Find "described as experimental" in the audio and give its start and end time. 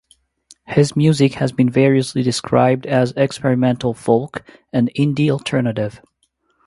2.23-3.93